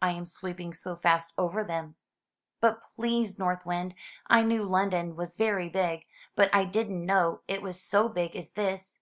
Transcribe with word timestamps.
"I 0.00 0.10
am 0.12 0.26
sweeping 0.26 0.72
so 0.74 0.94
fast 0.94 1.32
over 1.36 1.64
them." 1.64 1.96
"But, 2.60 2.80
please. 2.94 3.36
North 3.36 3.66
Wind, 3.66 3.96
I 4.28 4.44
knew 4.44 4.62
London 4.62 5.16
was 5.16 5.34
very 5.34 5.68
big, 5.68 6.06
but 6.36 6.54
I 6.54 6.62
didn't 6.62 7.04
know 7.04 7.40
it 7.48 7.62
was 7.62 7.82
so 7.82 8.08
big 8.08 8.36
as 8.36 8.52
this. 8.52 8.94